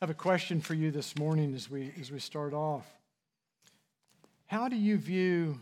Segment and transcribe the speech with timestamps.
[0.00, 2.86] have a question for you this morning as we, as we start off.
[4.46, 5.58] How do you view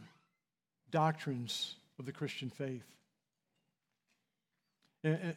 [0.91, 2.85] doctrines of the Christian faith?
[5.05, 5.33] Uh, uh,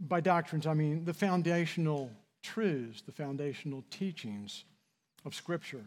[0.00, 2.10] by doctrines, I mean the foundational
[2.42, 4.64] truths, the foundational teachings
[5.24, 5.84] of Scripture,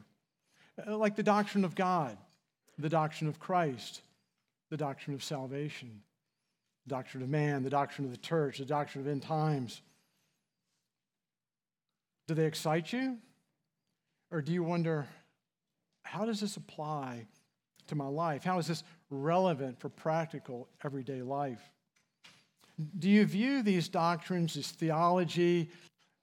[0.87, 2.17] uh, like the doctrine of God,
[2.77, 4.01] the doctrine of Christ,
[4.69, 6.01] the doctrine of salvation,
[6.87, 9.81] the doctrine of man, the doctrine of the church, the doctrine of end times.
[12.29, 13.17] Do they excite you?
[14.29, 15.07] Or do you wonder,
[16.03, 17.25] how does this apply
[17.87, 18.43] to my life?
[18.43, 21.59] How is this relevant for practical everyday life?
[22.99, 25.71] Do you view these doctrines, this theology,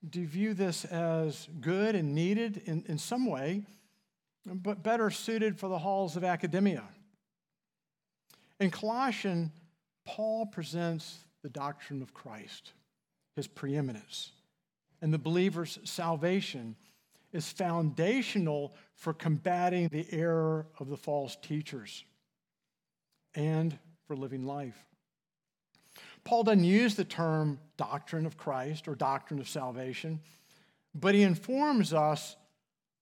[0.09, 3.63] do you view this as good and needed in, in some way,
[4.45, 6.83] but better suited for the halls of academia?
[8.61, 9.51] In Colossians,
[10.05, 12.71] Paul presents the doctrine of Christ,
[13.35, 14.31] his preeminence,
[15.01, 16.75] and the believer's salvation
[17.31, 22.03] is foundational for combating the error of the false teachers
[23.35, 24.85] and for living life.
[26.23, 30.19] Paul doesn't use the term doctrine of Christ or doctrine of salvation,
[30.95, 32.35] but he informs us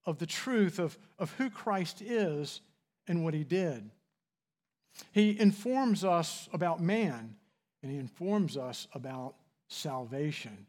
[0.04, 2.60] of the truth of, of who Christ is
[3.08, 3.90] and what he did.
[5.12, 7.36] He informs us about man,
[7.82, 9.34] and he informs us about
[9.68, 10.66] salvation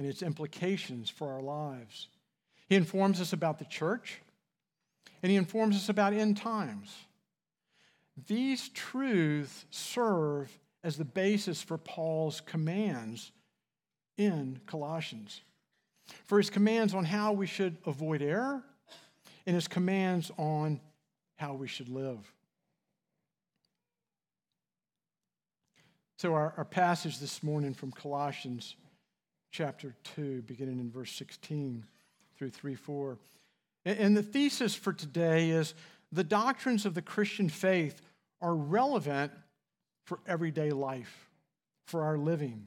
[0.00, 2.08] and its implications for our lives.
[2.70, 4.22] He informs us about the church,
[5.22, 6.90] and he informs us about end times.
[8.26, 13.30] These truths serve as the basis for Paul's commands
[14.16, 15.42] in Colossians.
[16.24, 18.62] For his commands on how we should avoid error
[19.46, 20.80] and his commands on
[21.36, 22.32] how we should live.
[26.16, 28.76] So, our, our passage this morning from Colossians
[29.50, 31.84] chapter 2, beginning in verse 16
[32.36, 33.18] through 3 4.
[33.84, 35.74] And the thesis for today is
[36.12, 38.00] the doctrines of the Christian faith
[38.40, 39.32] are relevant
[40.04, 41.30] for everyday life,
[41.84, 42.66] for our living.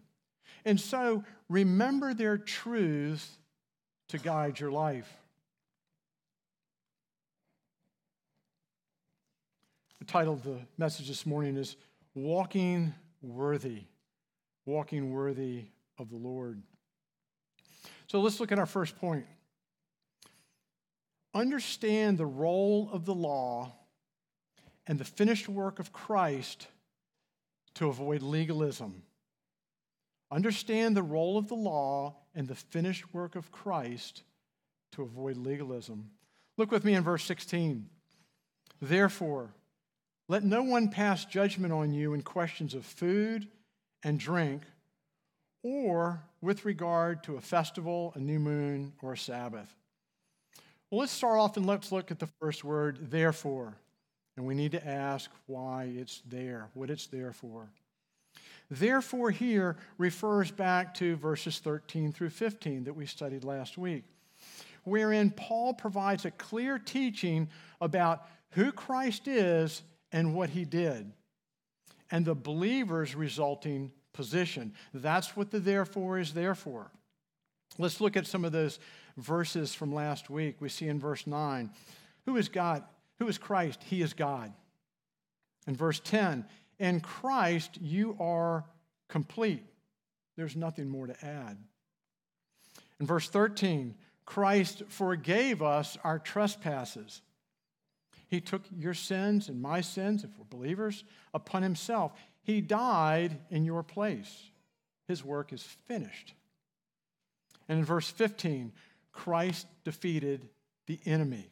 [0.65, 3.37] And so remember their truths
[4.09, 5.11] to guide your life.
[9.99, 11.75] The title of the message this morning is
[12.13, 13.83] Walking Worthy.
[14.65, 15.65] Walking Worthy
[15.97, 16.61] of the Lord.
[18.13, 19.25] So let's look at our first point.
[21.33, 23.73] Understand the role of the law
[24.85, 26.67] and the finished work of Christ
[27.73, 29.01] to avoid legalism.
[30.29, 34.21] Understand the role of the law and the finished work of Christ
[34.91, 36.11] to avoid legalism.
[36.55, 37.89] Look with me in verse 16.
[38.79, 39.55] Therefore,
[40.29, 43.47] let no one pass judgment on you in questions of food
[44.03, 44.61] and drink,
[45.63, 49.73] or with regard to a festival, a new moon, or a Sabbath.
[50.91, 53.77] Well, let's start off and let's look at the first word, therefore.
[54.35, 57.69] And we need to ask why it's there, what it's there for.
[58.69, 64.03] Therefore, here refers back to verses 13 through 15 that we studied last week,
[64.83, 67.47] wherein Paul provides a clear teaching
[67.79, 71.09] about who Christ is and what he did,
[72.11, 74.73] and the believer's resulting position.
[74.93, 76.91] That's what the therefore is there for.
[77.77, 78.79] Let's look at some of those
[79.17, 80.57] verses from last week.
[80.59, 81.69] We see in verse 9
[82.25, 82.83] Who is God?
[83.19, 83.81] Who is Christ?
[83.83, 84.53] He is God.
[85.67, 86.45] In verse 10,
[86.79, 88.65] in Christ you are
[89.07, 89.63] complete.
[90.35, 91.57] There's nothing more to add.
[92.99, 93.95] In verse 13,
[94.25, 97.21] Christ forgave us our trespasses.
[98.27, 101.03] He took your sins and my sins, if we're believers,
[101.33, 102.13] upon himself.
[102.43, 104.49] He died in your place.
[105.07, 106.33] His work is finished.
[107.67, 108.71] And in verse 15,
[109.11, 110.47] Christ defeated
[110.87, 111.49] the enemy.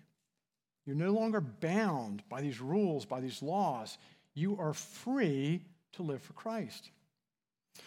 [0.85, 3.97] You're no longer bound by these rules, by these laws.
[4.33, 5.61] You are free
[5.93, 6.89] to live for Christ.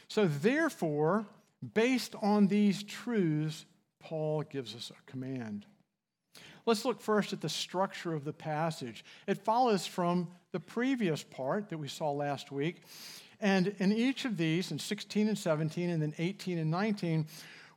[0.08, 1.26] So, therefore,
[1.74, 3.66] based on these truths,
[4.00, 5.66] Paul gives us a command.
[6.66, 9.04] Let's look first at the structure of the passage.
[9.26, 12.82] It follows from the previous part that we saw last week.
[13.40, 17.26] And in each of these, in 16 and 17, and then 18 and 19,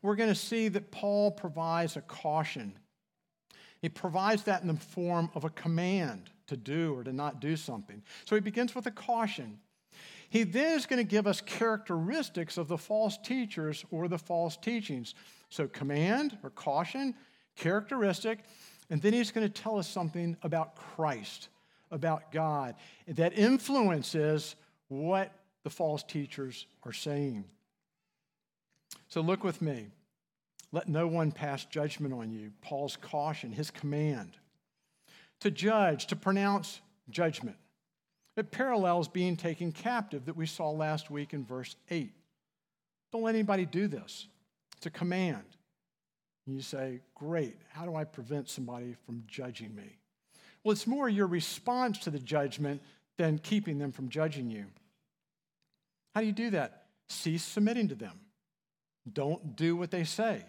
[0.02, 2.74] we're going to see that Paul provides a caution.
[3.82, 7.58] He provides that in the form of a command to do or to not do
[7.58, 8.02] something.
[8.26, 9.60] So he begins with a caution.
[10.30, 14.58] He then is going to give us characteristics of the false teachers or the false
[14.58, 15.14] teachings.
[15.50, 17.16] So, command or caution,
[17.56, 18.40] characteristic,
[18.90, 21.50] and then he's going to tell us something about Christ,
[21.92, 22.76] about God,
[23.08, 24.56] that influences
[24.88, 25.32] what
[25.64, 27.44] the false teachers are saying.
[29.10, 29.88] So look with me.
[30.72, 32.52] Let no one pass judgment on you.
[32.62, 34.38] Paul's caution, his command.
[35.42, 37.58] To judge, to pronounce judgment.
[38.36, 42.12] It parallels being taken captive that we saw last week in verse 8.
[43.12, 44.28] Don't let anybody do this.
[44.78, 45.46] It's a command.
[46.48, 50.00] And you say, Great, how do I prevent somebody from judging me?
[50.64, 52.82] Well, it's more your response to the judgment
[53.18, 54.66] than keeping them from judging you.
[56.16, 56.86] How do you do that?
[57.10, 58.20] Cease submitting to them.
[59.12, 60.44] Don't do what they say.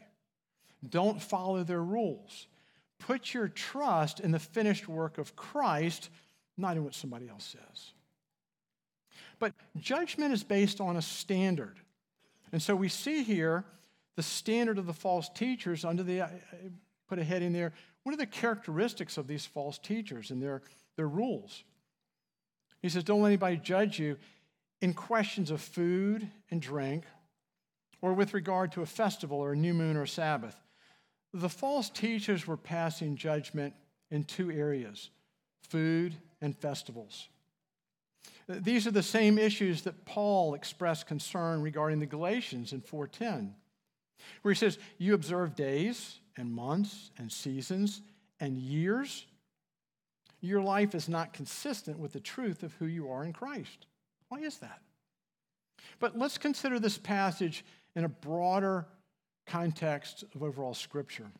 [0.89, 2.47] Don't follow their rules.
[2.99, 6.11] Put your trust in the finished work of Christ
[6.57, 7.93] not in what somebody else says.
[9.39, 11.79] But judgment is based on a standard.
[12.51, 13.65] And so we see here
[14.19, 16.31] the standard of the false teachers under the, I
[17.09, 17.73] put a heading there.
[18.03, 20.63] What are the characteristics of these false teachers and their,
[20.97, 21.63] their rules?
[22.83, 24.17] He says, Don't let anybody judge you
[24.81, 27.05] in questions of food and drink,
[28.03, 30.61] or with regard to a festival or a new moon or a Sabbath.
[31.33, 33.73] The false teachers were passing judgment
[34.11, 35.11] in two areas
[35.63, 37.29] food and festivals.
[38.49, 43.55] These are the same issues that Paul expressed concern regarding the Galatians in 4:10,
[44.43, 48.03] where he says, "You observe days and months and seasons
[48.41, 49.27] and years.
[50.41, 53.87] Your life is not consistent with the truth of who you are in Christ."
[54.29, 54.83] Why is that?
[55.99, 58.87] But let's consider this passage in a broader
[59.47, 61.31] context of overall scripture.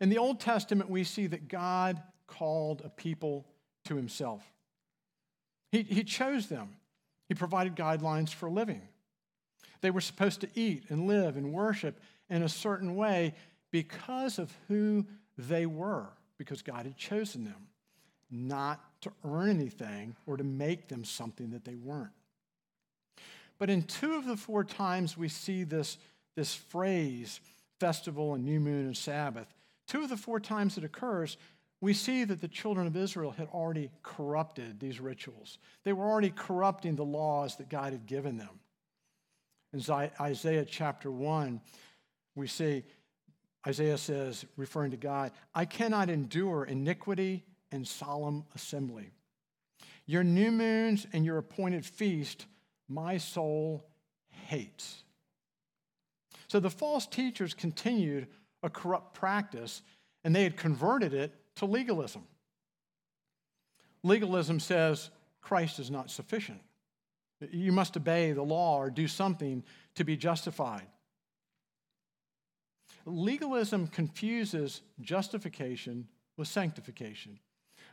[0.00, 3.46] In the Old Testament, we see that God called a people
[3.84, 4.42] to himself.
[5.70, 6.76] He, he chose them,
[7.28, 8.82] he provided guidelines for living.
[9.80, 13.34] They were supposed to eat and live and worship in a certain way
[13.70, 17.68] because of who they were, because God had chosen them,
[18.30, 22.10] not to earn anything or to make them something that they weren't.
[23.58, 25.98] But in two of the four times we see this,
[26.36, 27.40] this phrase,
[27.80, 29.48] festival and new moon and Sabbath,
[29.86, 31.36] two of the four times it occurs,
[31.80, 35.58] we see that the children of Israel had already corrupted these rituals.
[35.84, 38.60] They were already corrupting the laws that God had given them.
[39.72, 39.82] In
[40.20, 41.60] Isaiah chapter 1,
[42.34, 42.84] we see
[43.66, 49.10] Isaiah says, referring to God, I cannot endure iniquity and solemn assembly.
[50.06, 52.46] Your new moons and your appointed feast,
[52.88, 53.84] my soul
[54.46, 55.02] hates.
[56.46, 58.28] So the false teachers continued
[58.62, 59.82] a corrupt practice,
[60.24, 62.22] and they had converted it to legalism.
[64.02, 65.10] Legalism says
[65.42, 66.60] Christ is not sufficient.
[67.50, 69.62] You must obey the law or do something
[69.94, 70.86] to be justified.
[73.06, 77.38] Legalism confuses justification with sanctification.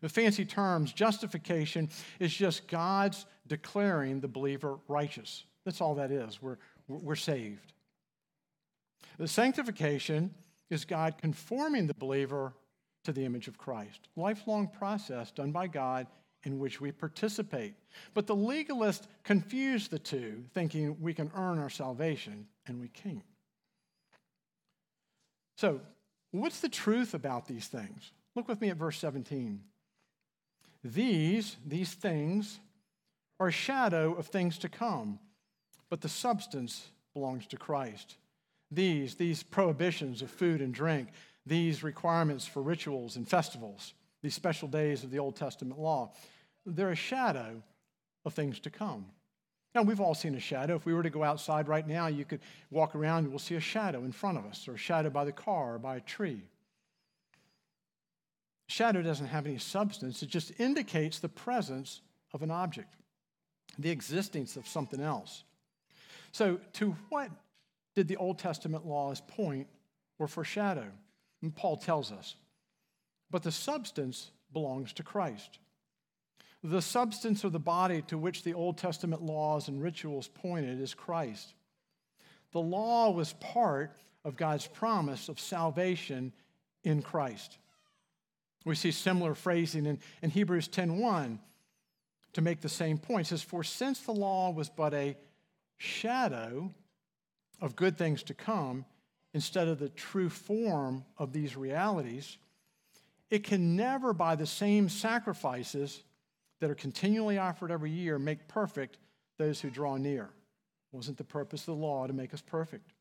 [0.01, 1.89] The fancy terms, justification
[2.19, 5.45] is just God's declaring the believer righteous.
[5.63, 6.41] That's all that is.
[6.41, 6.57] We're,
[6.87, 7.73] we're saved.
[9.17, 10.33] The sanctification
[10.69, 12.53] is God conforming the believer
[13.05, 14.09] to the image of Christ.
[14.15, 16.07] Lifelong process done by God
[16.45, 17.73] in which we participate.
[18.13, 23.23] But the legalist confuse the two, thinking we can earn our salvation, and we can't.
[25.57, 25.81] So,
[26.31, 28.11] what's the truth about these things?
[28.35, 29.61] Look with me at verse 17.
[30.83, 32.59] These, these things,
[33.39, 35.19] are a shadow of things to come,
[35.89, 38.15] but the substance belongs to Christ.
[38.71, 41.09] These, these prohibitions of food and drink,
[41.45, 46.11] these requirements for rituals and festivals, these special days of the Old Testament law,
[46.65, 47.61] they're a shadow
[48.25, 49.05] of things to come.
[49.73, 50.75] Now, we've all seen a shadow.
[50.75, 52.39] If we were to go outside right now, you could
[52.71, 55.25] walk around and we'll see a shadow in front of us, or a shadow by
[55.25, 56.41] the car or by a tree.
[58.67, 62.01] Shadow doesn't have any substance, it just indicates the presence
[62.33, 62.95] of an object,
[63.77, 65.43] the existence of something else.
[66.31, 67.29] So, to what
[67.95, 69.67] did the Old Testament laws point
[70.19, 70.87] or foreshadow?
[71.41, 72.35] And Paul tells us.
[73.29, 75.59] But the substance belongs to Christ.
[76.65, 80.95] The substance of the body to which the Old Testament laws and rituals pointed is
[80.95, 81.53] Christ.
[82.53, 86.33] The law was part of God's promise of salvation
[86.83, 87.59] in Christ.
[88.65, 91.37] We see similar phrasing in, in Hebrews 10:1
[92.33, 93.27] to make the same point.
[93.27, 95.15] It says, For since the law was but a
[95.77, 96.73] shadow
[97.61, 98.85] of good things to come,
[99.35, 102.39] instead of the true form of these realities,
[103.29, 106.01] it can never, by the same sacrifices
[106.59, 108.97] that are continually offered every year, make perfect
[109.37, 110.29] those who draw near.
[110.91, 112.93] Wasn't the purpose of the law to make us perfect?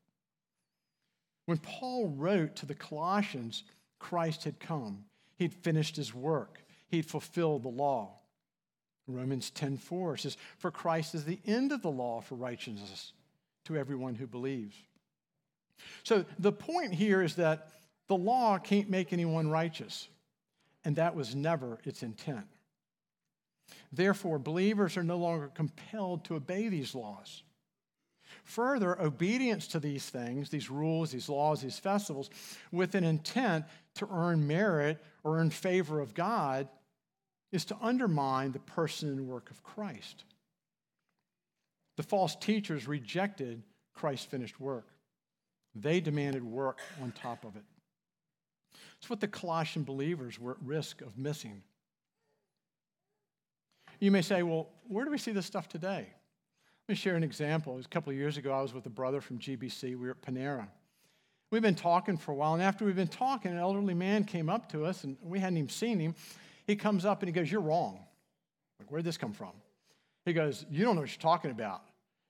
[1.45, 3.63] When Paul wrote to the Colossians,
[3.99, 5.05] Christ had come.
[5.37, 6.63] He'd finished his work.
[6.87, 8.19] He'd fulfilled the law.
[9.07, 13.13] Romans 10:4 says, "For Christ is the end of the law for righteousness
[13.65, 14.75] to everyone who believes.
[16.03, 17.71] So the point here is that
[18.07, 20.07] the law can't make anyone righteous,
[20.83, 22.47] and that was never its intent.
[23.95, 27.43] Therefore, believers are no longer compelled to obey these laws.
[28.43, 32.29] Further, obedience to these things, these rules, these laws, these festivals,
[32.71, 36.67] with an intent to earn merit or earn favor of God,
[37.51, 40.25] is to undermine the person and work of Christ.
[41.95, 44.87] The false teachers rejected Christ's finished work.
[45.73, 47.63] They demanded work on top of it.
[48.97, 51.63] It's what the Colossian believers were at risk of missing.
[53.99, 56.07] You may say, well, where do we see this stuff today?
[56.87, 57.79] Let me share an example.
[57.79, 59.83] a couple of years ago, I was with a brother from GBC.
[59.83, 60.67] We were at Panera.
[61.51, 64.49] We've been talking for a while, and after we've been talking, an elderly man came
[64.49, 66.15] up to us, and we hadn't even seen him.
[66.67, 67.99] He comes up and he goes, You're wrong.
[68.79, 69.51] Like, where'd this come from?
[70.25, 71.81] He goes, You don't know what you're talking about.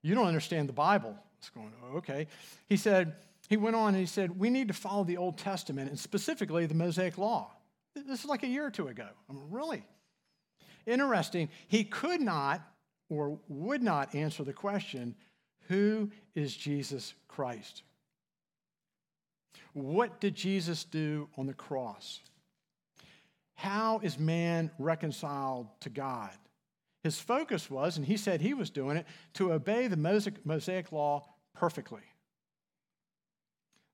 [0.03, 1.09] You don't understand the Bible.
[1.09, 2.27] I was going, oh, okay.
[2.67, 3.15] He said,
[3.49, 6.65] he went on and he said, We need to follow the Old Testament and specifically
[6.65, 7.51] the Mosaic Law.
[7.95, 9.07] This is like a year or two ago.
[9.29, 9.83] I'm really
[10.85, 11.49] interesting.
[11.67, 12.61] He could not
[13.09, 15.15] or would not answer the question
[15.67, 17.83] Who is Jesus Christ?
[19.73, 22.21] What did Jesus do on the cross?
[23.55, 26.31] How is man reconciled to God?
[27.03, 31.27] His focus was, and he said he was doing it, to obey the Mosaic law
[31.53, 32.01] perfectly.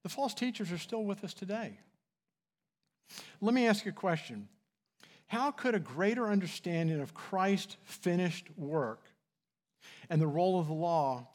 [0.04, 1.80] The false teachers are still with us today.
[3.42, 4.48] Let me ask you a question.
[5.32, 9.06] How could a greater understanding of Christ's finished work
[10.10, 11.26] and the role of the law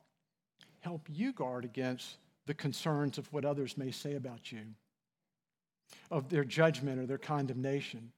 [0.81, 4.61] help you guard against the concerns of what others may say about you,
[6.11, 8.13] of their judgment or their condemnation?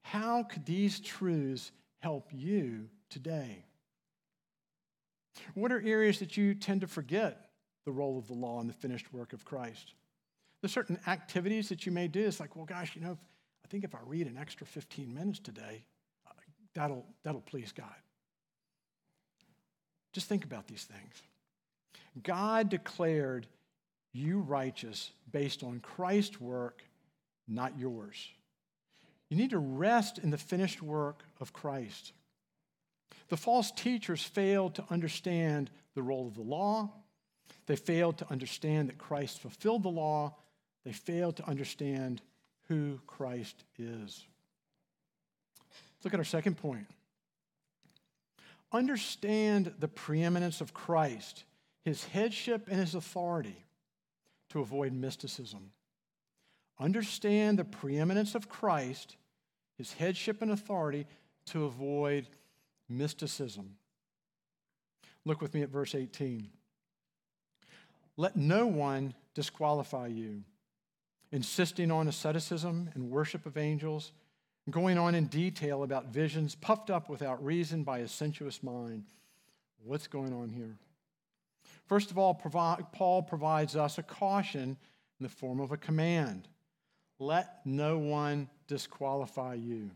[0.00, 3.66] How could these truths help you today?
[5.52, 7.50] What are areas that you tend to forget
[7.84, 9.92] the role of the law and the finished work of Christ.
[10.60, 12.26] There's certain activities that you may do.
[12.26, 13.16] It's like, well, gosh, you know,
[13.66, 15.84] I think if I read an extra 15 minutes today,
[16.26, 16.30] uh,
[16.74, 17.86] that'll, that'll please God.
[20.12, 21.22] Just think about these things.
[22.22, 23.46] God declared
[24.12, 26.84] you righteous based on Christ's work,
[27.48, 28.28] not yours.
[29.28, 32.12] You need to rest in the finished work of Christ.
[33.28, 36.92] The false teachers failed to understand the role of the law
[37.66, 40.36] they failed to understand that Christ fulfilled the law.
[40.84, 42.22] They failed to understand
[42.68, 44.24] who Christ is.
[45.94, 46.86] Let's look at our second point.
[48.72, 51.44] Understand the preeminence of Christ,
[51.84, 53.64] his headship and his authority
[54.50, 55.70] to avoid mysticism.
[56.78, 59.16] Understand the preeminence of Christ,
[59.78, 61.06] his headship and authority
[61.46, 62.26] to avoid
[62.88, 63.76] mysticism.
[65.24, 66.48] Look with me at verse 18.
[68.16, 70.42] Let no one disqualify you,
[71.32, 74.12] insisting on asceticism and worship of angels,
[74.70, 79.04] going on in detail about visions, puffed up without reason by a sensuous mind.
[79.84, 80.76] What's going on here?
[81.86, 84.76] First of all, Paul provides us a caution
[85.18, 86.48] in the form of a command
[87.18, 89.90] let no one disqualify you.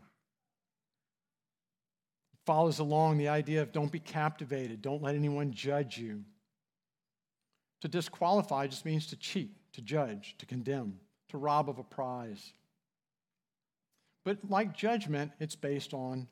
[2.33, 6.23] It follows along the idea of don't be captivated, don't let anyone judge you.
[7.81, 10.99] To disqualify just means to cheat, to judge, to condemn,
[11.31, 12.53] to rob of a prize.
[14.23, 16.27] But like judgment, it's based on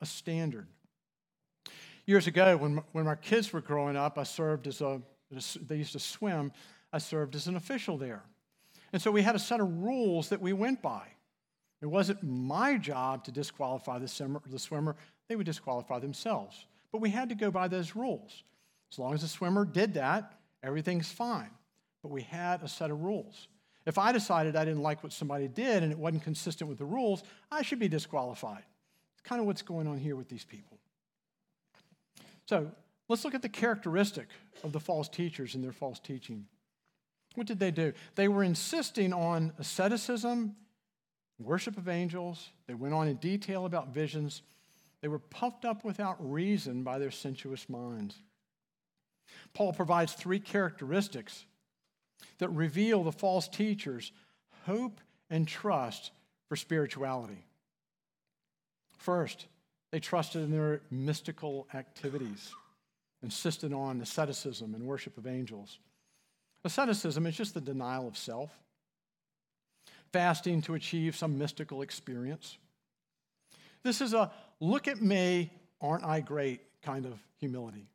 [0.00, 0.66] a standard.
[2.06, 5.00] Years ago, when, when our kids were growing up, I served as a,
[5.66, 6.52] they used to swim,
[6.92, 8.22] I served as an official there.
[8.92, 11.02] And so we had a set of rules that we went by.
[11.82, 14.96] It wasn't my job to disqualify the swimmer, the swimmer,
[15.28, 16.66] they would disqualify themselves.
[16.92, 18.44] But we had to go by those rules.
[18.92, 21.50] As long as the swimmer did that, everything's fine.
[22.02, 23.48] But we had a set of rules.
[23.86, 26.84] If I decided I didn't like what somebody did and it wasn't consistent with the
[26.84, 28.62] rules, I should be disqualified.
[29.12, 30.78] It's kind of what's going on here with these people.
[32.46, 32.70] So
[33.08, 34.28] let's look at the characteristic
[34.62, 36.46] of the false teachers and their false teaching.
[37.34, 37.92] What did they do?
[38.14, 40.56] They were insisting on asceticism,
[41.38, 42.50] worship of angels.
[42.66, 44.42] They went on in detail about visions.
[45.00, 48.16] They were puffed up without reason by their sensuous minds.
[49.52, 51.44] Paul provides three characteristics
[52.38, 54.12] that reveal the false teachers'
[54.64, 55.00] hope
[55.30, 56.10] and trust
[56.48, 57.44] for spirituality.
[58.98, 59.46] First,
[59.90, 62.52] they trusted in their mystical activities,
[63.22, 65.78] insisted on asceticism and worship of angels.
[66.64, 68.50] Asceticism is just the denial of self,
[70.12, 72.56] fasting to achieve some mystical experience.
[73.82, 77.86] This is a look at me, aren't I great kind of humility.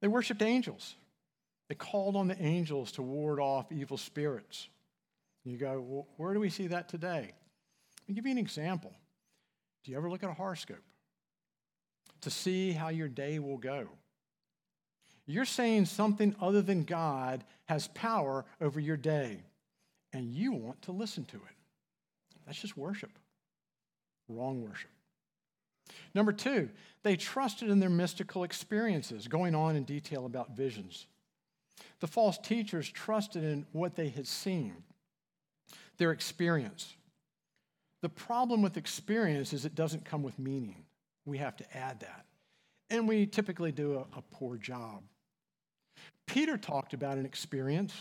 [0.00, 0.94] They worshiped angels.
[1.68, 4.68] They called on the angels to ward off evil spirits.
[5.44, 7.32] You go, well, where do we see that today?
[8.00, 8.92] Let me give you an example.
[9.84, 10.82] Do you ever look at a horoscope
[12.22, 13.88] to see how your day will go?
[15.26, 19.42] You're saying something other than God has power over your day,
[20.14, 21.56] and you want to listen to it.
[22.46, 23.10] That's just worship.
[24.26, 24.90] Wrong worship.
[26.14, 26.70] Number two,
[27.02, 31.06] they trusted in their mystical experiences, going on in detail about visions.
[32.00, 34.74] The false teachers trusted in what they had seen,
[35.98, 36.94] their experience.
[38.00, 40.84] The problem with experience is it doesn't come with meaning.
[41.24, 42.26] We have to add that.
[42.90, 45.02] And we typically do a, a poor job.
[46.26, 47.94] Peter talked about an experience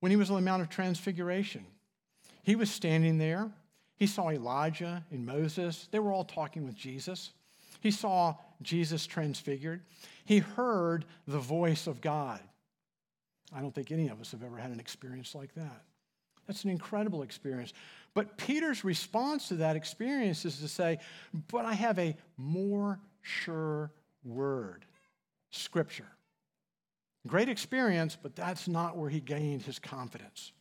[0.00, 1.66] when he was on the Mount of Transfiguration.
[2.42, 3.50] He was standing there.
[3.96, 5.88] He saw Elijah and Moses.
[5.90, 7.32] They were all talking with Jesus.
[7.80, 9.82] He saw Jesus transfigured.
[10.24, 12.40] He heard the voice of God.
[13.54, 15.82] I don't think any of us have ever had an experience like that.
[16.46, 17.72] That's an incredible experience.
[18.14, 20.98] But Peter's response to that experience is to say,
[21.48, 23.92] But I have a more sure
[24.24, 24.84] word,
[25.50, 26.08] Scripture.
[27.26, 30.52] Great experience, but that's not where he gained his confidence.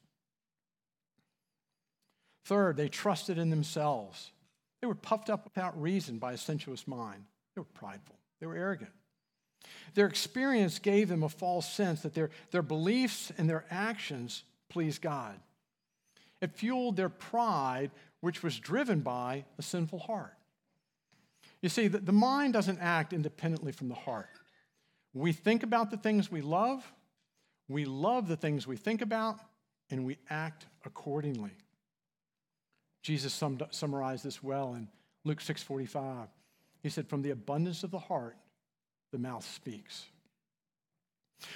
[2.45, 4.31] Third, they trusted in themselves.
[4.79, 7.23] They were puffed up without reason by a sensuous mind.
[7.55, 8.91] They were prideful, they were arrogant.
[9.93, 15.01] Their experience gave them a false sense that their, their beliefs and their actions pleased
[15.01, 15.39] God.
[16.41, 17.91] It fueled their pride,
[18.21, 20.33] which was driven by a sinful heart.
[21.61, 24.29] You see, the, the mind doesn't act independently from the heart.
[25.13, 26.91] We think about the things we love,
[27.67, 29.39] we love the things we think about,
[29.89, 31.51] and we act accordingly.
[33.03, 34.87] Jesus summed, summarized this well in
[35.25, 36.27] Luke 6:45.
[36.81, 38.37] He said, "From the abundance of the heart,
[39.11, 40.05] the mouth speaks."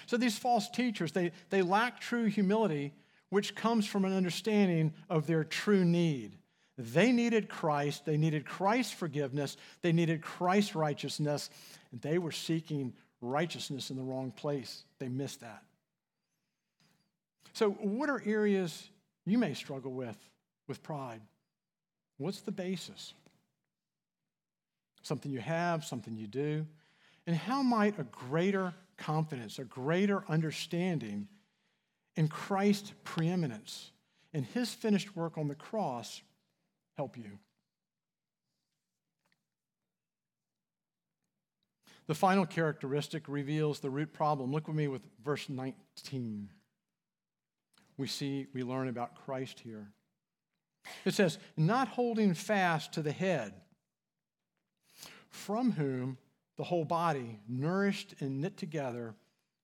[0.06, 2.94] So these false teachers, they, they lack true humility
[3.30, 6.38] which comes from an understanding of their true need.
[6.78, 11.50] They needed Christ, they needed Christ's forgiveness, they needed Christ's righteousness,
[11.92, 14.84] and they were seeking righteousness in the wrong place.
[15.00, 15.64] They missed that.
[17.54, 18.90] So, what are areas
[19.26, 20.18] you may struggle with
[20.68, 21.22] with pride?
[22.18, 23.14] What's the basis?
[25.06, 26.66] Something you have, something you do?
[27.28, 31.28] And how might a greater confidence, a greater understanding
[32.16, 33.92] in Christ's preeminence
[34.34, 36.24] and his finished work on the cross
[36.98, 37.38] help you.
[42.08, 44.52] The final characteristic reveals the root problem.
[44.52, 46.50] Look with me with verse 19.
[47.98, 49.92] We see, we learn about Christ here.
[51.06, 53.54] It says, not holding fast to the head,
[55.36, 56.18] from whom
[56.58, 59.14] the whole body, nourished and knit together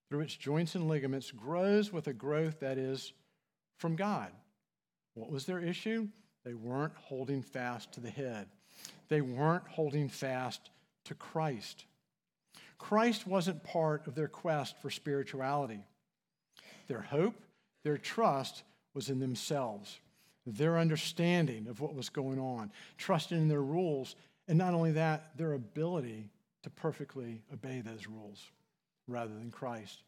[0.10, 3.14] through its joints and ligaments, grows with a growth that is
[3.78, 4.32] from God.
[5.14, 6.08] What was their issue?
[6.44, 8.48] They weren't holding fast to the head,
[9.10, 10.70] they weren't holding fast
[11.06, 11.86] to Christ.
[12.78, 15.86] Christ wasn't part of their quest for spirituality.
[16.88, 17.36] Their hope,
[17.84, 18.64] their trust
[18.96, 20.00] was in themselves,
[20.48, 24.16] their understanding of what was going on, trusting in their rules,
[24.48, 26.30] and not only that, their ability
[26.64, 28.44] to perfectly obey those rules
[29.08, 30.04] rather than Christ.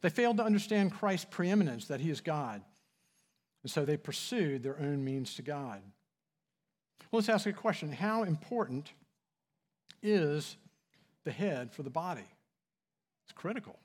[0.00, 2.62] They failed to understand Christ's preeminence, that he is God.
[3.62, 5.82] And so they pursued their own means to God.
[7.10, 8.92] Well, let's ask a question How important
[10.02, 10.56] is
[11.24, 12.24] the head for the body?
[13.24, 13.78] It's critical.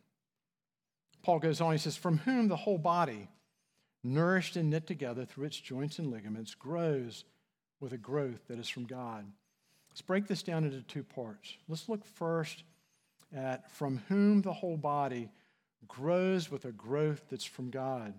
[1.23, 3.28] Paul goes on, he says, From whom the whole body,
[4.04, 7.25] nourished and knit together through its joints and ligaments, grows
[7.80, 9.25] with a growth that is from God.
[9.95, 11.55] Let's break this down into two parts.
[11.69, 12.63] Let's look first
[13.34, 15.29] at from whom the whole body
[15.88, 18.13] grows with a growth that's from God,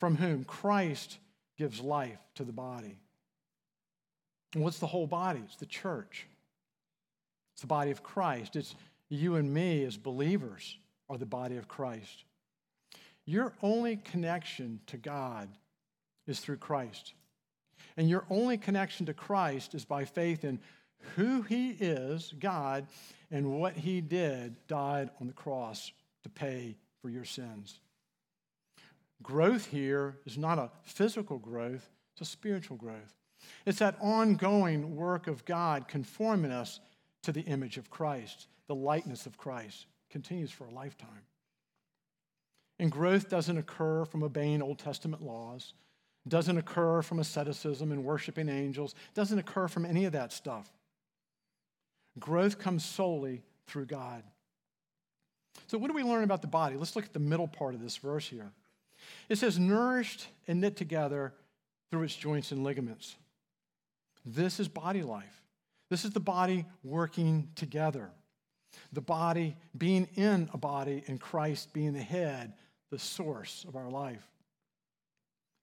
[0.00, 1.18] from whom Christ
[1.56, 2.98] gives life to the body.
[4.52, 5.42] And what's the whole body?
[5.44, 6.26] It's the church.
[7.52, 8.56] It's the body of Christ.
[8.56, 8.74] It's
[9.08, 10.76] you and me as believers
[11.08, 12.24] are the body of Christ.
[13.26, 15.50] Your only connection to God
[16.26, 17.12] is through Christ.
[17.98, 20.60] And your only connection to Christ is by faith in
[21.16, 22.86] who He is, God,
[23.32, 25.90] and what He did, died on the cross
[26.22, 27.80] to pay for your sins.
[29.20, 33.14] Growth here is not a physical growth, it's a spiritual growth.
[33.66, 36.78] It's that ongoing work of God conforming us
[37.24, 41.24] to the image of Christ, the likeness of Christ continues for a lifetime.
[42.78, 45.74] And growth doesn't occur from obeying Old Testament laws,
[46.28, 50.68] doesn't occur from asceticism and worshiping angels, doesn't occur from any of that stuff.
[52.18, 54.22] Growth comes solely through God.
[55.66, 56.76] So, what do we learn about the body?
[56.76, 58.52] Let's look at the middle part of this verse here.
[59.28, 61.32] It says, nourished and knit together
[61.90, 63.16] through its joints and ligaments.
[64.24, 65.42] This is body life.
[65.90, 68.10] This is the body working together.
[68.92, 72.52] The body being in a body and Christ being the head,
[72.90, 74.26] the source of our life.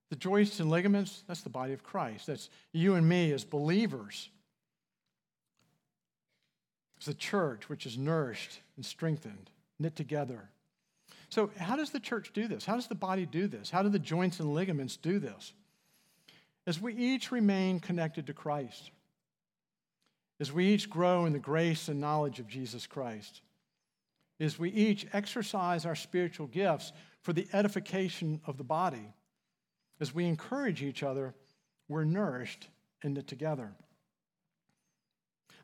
[0.10, 2.28] The joints and ligaments, that's the body of Christ.
[2.28, 4.30] That's you and me as believers.
[6.98, 10.50] It's the church which is nourished and strengthened, knit together.
[11.30, 12.65] So, how does the church do this?
[12.65, 13.70] How does the body do this?
[13.70, 15.54] How do the joints and ligaments do this?
[16.68, 18.91] As we each remain connected to Christ,
[20.39, 23.41] as we each grow in the grace and knowledge of Jesus Christ,
[24.39, 26.91] as we each exercise our spiritual gifts
[27.22, 29.13] for the edification of the body,
[29.99, 31.34] as we encourage each other,
[31.88, 32.67] we're nourished
[33.03, 33.71] in knit together.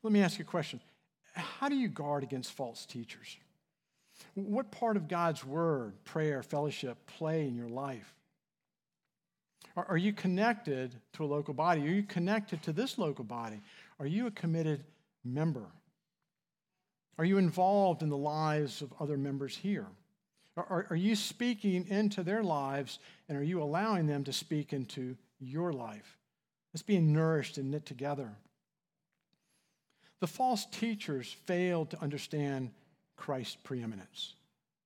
[0.03, 0.79] Let me ask you a question
[1.33, 3.37] How do you guard against false teachers?
[4.35, 8.13] What part of God's word, prayer, fellowship play in your life?
[9.75, 11.81] Are you connected to a local body?
[11.81, 13.61] Are you connected to this local body?
[13.99, 14.83] Are you a committed
[15.23, 15.65] member?
[17.17, 19.87] Are you involved in the lives of other members here?
[20.57, 25.15] Are, are, you speaking into their lives and are you allowing them to speak into
[25.39, 26.17] your life?
[26.73, 28.29] It's being nourished and knit together.
[30.19, 32.71] The false teachers failed to understand
[33.15, 34.33] Christ's preeminence.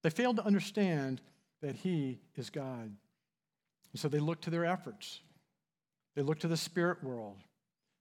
[0.04, 1.19] They failed to understand
[1.62, 2.95] that he is God.
[3.91, 5.19] And so they look to their efforts.
[6.15, 7.38] They look to the spirit world.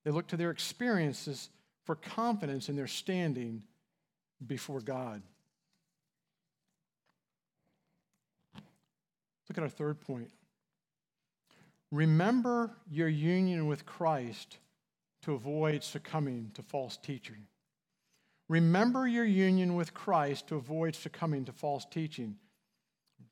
[0.04, 1.48] They look to their experiences
[1.84, 3.62] for confidence in their standing
[4.46, 5.22] before God.
[9.48, 10.30] Look at our third point.
[11.90, 14.58] Remember your union with Christ
[15.22, 17.46] to avoid succumbing to false teaching.
[18.48, 22.36] Remember your union with Christ to avoid succumbing to false teaching.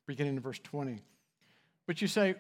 [0.07, 1.01] Beginning in verse 20.
[1.87, 2.37] But you say,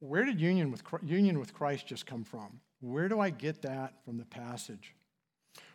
[0.00, 2.60] where did union with, union with Christ just come from?
[2.80, 4.94] Where do I get that from the passage?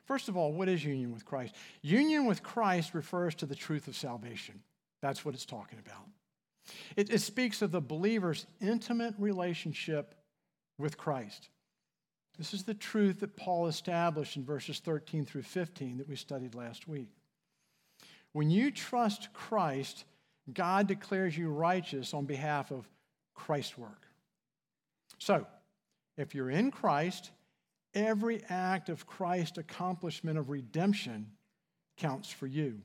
[0.06, 1.56] First of all, what is union with Christ?
[1.82, 4.62] Union with Christ refers to the truth of salvation.
[5.02, 6.06] That's what it's talking about.
[6.96, 10.16] It, it speaks of the believer's intimate relationship
[10.78, 11.50] with Christ.
[12.38, 16.56] This is the truth that Paul established in verses 13 through 15 that we studied
[16.56, 17.10] last week.
[18.32, 20.06] When you trust Christ,
[20.54, 22.88] God declares you righteous on behalf of
[23.36, 24.08] Christ's work.
[25.18, 25.46] So,
[26.18, 27.32] if you're in Christ,
[27.94, 31.28] every act of Christ's accomplishment of redemption
[31.98, 32.82] counts for you.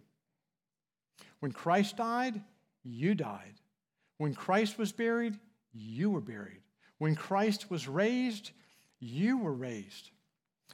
[1.40, 2.40] When Christ died,
[2.83, 3.55] you died.
[4.18, 5.38] When Christ was buried,
[5.72, 6.61] you were buried.
[6.98, 8.53] When Christ was raised,
[9.00, 10.11] you were raised.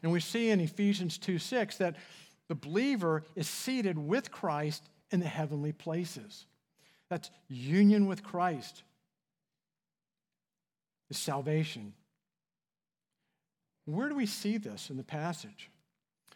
[0.02, 1.96] And we see in Ephesians 2 6 that
[2.48, 6.46] the believer is seated with Christ in the heavenly places.
[7.08, 8.82] That's union with Christ,
[11.10, 11.92] is salvation.
[13.84, 15.70] Where do we see this in the passage?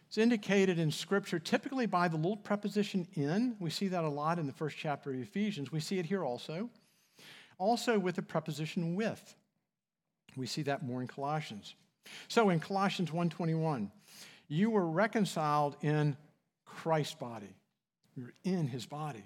[0.07, 3.55] It's indicated in Scripture typically by the little preposition in.
[3.59, 5.71] We see that a lot in the first chapter of Ephesians.
[5.71, 6.69] We see it here also.
[7.57, 9.35] Also with the preposition with.
[10.35, 11.75] We see that more in Colossians.
[12.27, 13.91] So in Colossians 1:21,
[14.47, 16.17] you were reconciled in
[16.65, 17.55] Christ's body.
[18.15, 19.23] You're in his body.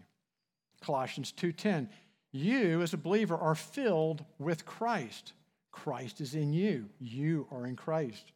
[0.81, 1.89] Colossians 2:10,
[2.31, 5.33] you as a believer are filled with Christ.
[5.71, 6.89] Christ is in you.
[6.99, 8.31] You are in Christ.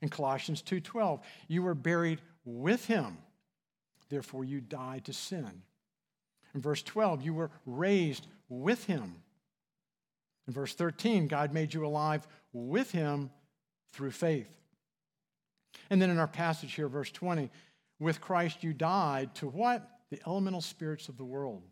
[0.00, 3.18] In Colossians 2:12, you were buried with him.
[4.08, 5.62] Therefore you died to sin.
[6.54, 8.26] In verse 12, you were raised
[8.60, 9.14] with him.
[10.46, 13.30] In verse 13, God made you alive with him
[13.92, 14.50] through faith.
[15.90, 17.50] And then in our passage here, verse 20,
[17.98, 19.88] with Christ you died to what?
[20.10, 21.62] The elemental spirits of the world.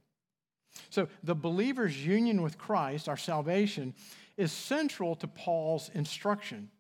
[0.90, 3.95] So the believer's union with Christ, our salvation,
[4.37, 6.71] is central to Paul's instruction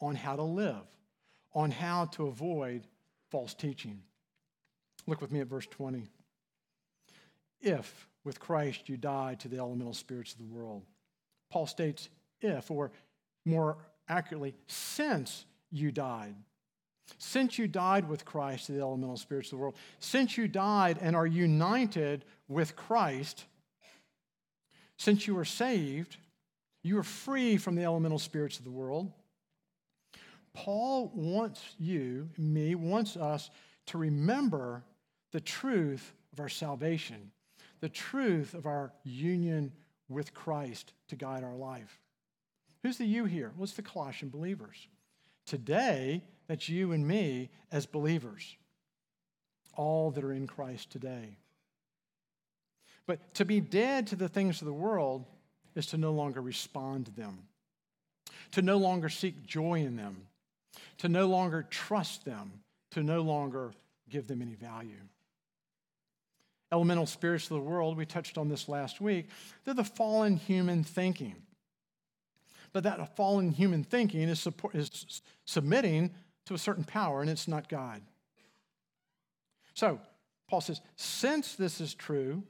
[0.00, 0.86] on how to live,
[1.54, 2.86] on how to avoid
[3.30, 4.02] false teaching.
[5.06, 6.06] Look with me at verse 20.
[7.60, 10.82] If with Christ you died to the elemental spirits of the world.
[11.48, 12.10] Paul states,
[12.40, 12.90] if, or
[13.44, 16.34] more accurately, since you died.
[17.18, 20.98] Since you died with Christ to the elemental spirits of the world, since you died
[21.00, 23.44] and are united with Christ,
[24.98, 26.16] since you are saved,
[26.82, 29.12] you are free from the elemental spirits of the world.
[30.52, 33.50] Paul wants you, me, wants us
[33.86, 34.82] to remember
[35.30, 37.30] the truth of our salvation
[37.80, 39.72] the truth of our union
[40.08, 42.00] with Christ to guide our life.
[42.82, 43.52] Who's the you here?
[43.56, 44.86] What's the Colossian believers?
[45.46, 48.56] Today, that's you and me as believers,
[49.74, 51.36] all that are in Christ today.
[53.06, 55.24] But to be dead to the things of the world
[55.74, 57.38] is to no longer respond to them,
[58.52, 60.26] to no longer seek joy in them,
[60.98, 62.52] to no longer trust them,
[62.92, 63.72] to no longer
[64.08, 64.94] give them any value.
[66.72, 69.28] Elemental spirits of the world, we touched on this last week,
[69.64, 71.36] they're the fallen human thinking.
[72.72, 76.12] But that fallen human thinking is, support, is submitting
[76.46, 78.02] to a certain power, and it's not God.
[79.74, 80.00] So,
[80.48, 82.42] Paul says, since this is true,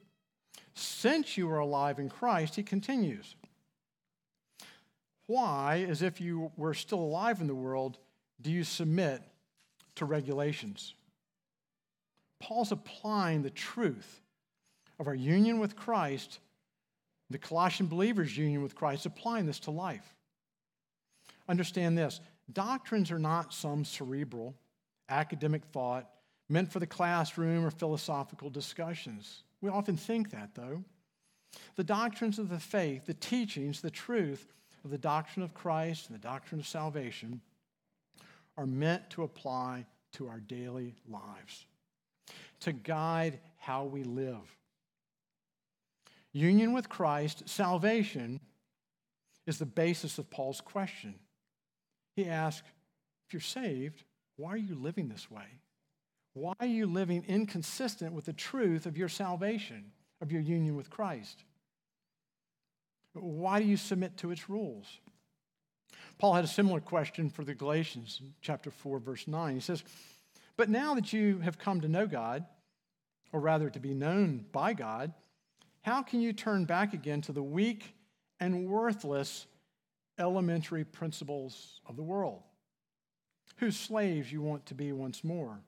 [0.74, 3.36] since you are alive in Christ, he continues.
[5.26, 7.98] Why, as if you were still alive in the world,
[8.42, 9.22] do you submit
[9.94, 10.94] to regulations?
[12.40, 14.20] Paul's applying the truth
[14.98, 16.38] of our union with Christ,
[17.30, 20.14] the Colossian believers' union with Christ, applying this to life.
[21.48, 22.20] Understand this
[22.52, 24.54] doctrines are not some cerebral,
[25.08, 26.08] academic thought
[26.48, 29.42] meant for the classroom or philosophical discussions.
[29.60, 30.84] We often think that, though.
[31.76, 34.46] The doctrines of the faith, the teachings, the truth
[34.84, 37.40] of the doctrine of Christ and the doctrine of salvation
[38.56, 41.66] are meant to apply to our daily lives,
[42.60, 44.56] to guide how we live.
[46.32, 48.40] Union with Christ, salvation,
[49.46, 51.14] is the basis of Paul's question.
[52.14, 52.66] He asks,
[53.26, 54.04] if you're saved,
[54.36, 55.60] why are you living this way?
[56.34, 60.90] Why are you living inconsistent with the truth of your salvation, of your union with
[60.90, 61.44] Christ?
[63.14, 64.86] Why do you submit to its rules?
[66.18, 69.54] Paul had a similar question for the Galatians, chapter 4, verse 9.
[69.54, 69.82] He says,
[70.56, 72.44] But now that you have come to know God,
[73.32, 75.12] or rather to be known by God,
[75.82, 77.94] how can you turn back again to the weak
[78.40, 79.46] and worthless
[80.18, 82.42] elementary principles of the world,
[83.56, 85.60] whose slaves you want to be once more?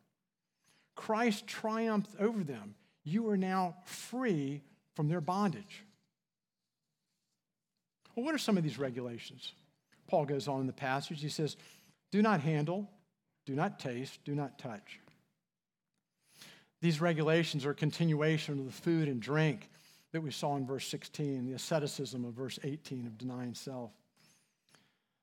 [0.94, 2.74] Christ triumphed over them.
[3.05, 4.62] You are now free
[4.94, 5.85] from their bondage.
[8.14, 9.53] Well, what are some of these regulations?
[10.09, 11.20] Paul goes on in the passage.
[11.20, 11.57] He says,
[12.11, 12.90] Do not handle,
[13.49, 15.01] do not taste, do not touch.
[16.83, 19.71] These regulations are a continuation of the food and drink
[20.13, 23.91] that we saw in verse 16, the asceticism of verse 18 of denying self.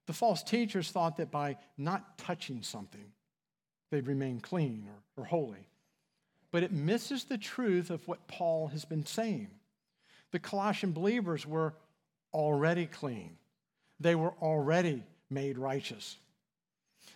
[0.08, 3.12] The false teachers thought that by not touching something,
[3.92, 5.68] they'd remain clean or, or holy.
[6.50, 9.52] But it misses the truth of what Paul has been saying.
[10.32, 11.76] The Colossian believers were
[12.34, 13.38] already clean,
[14.00, 16.18] they were already made righteous.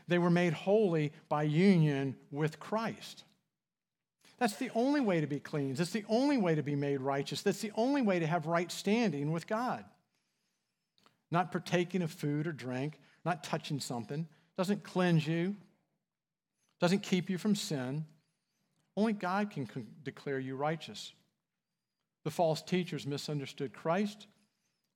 [0.09, 3.23] They were made holy by union with Christ.
[4.39, 5.79] That's the only way to be cleansed.
[5.79, 7.41] That's the only way to be made righteous.
[7.41, 9.85] That's the only way to have right standing with God.
[11.29, 15.55] Not partaking of food or drink, not touching something, doesn't cleanse you,
[16.79, 18.05] doesn't keep you from sin.
[18.97, 19.67] Only God can
[20.03, 21.13] declare you righteous.
[22.23, 24.27] The false teachers misunderstood Christ,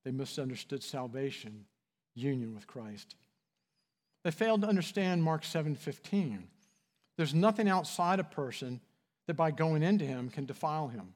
[0.04, 1.65] they misunderstood salvation,
[2.15, 3.15] union with Christ.
[4.23, 6.47] They failed to understand Mark 7:15.
[7.17, 8.81] There's nothing outside a person
[9.27, 11.13] that by going into him can defile him.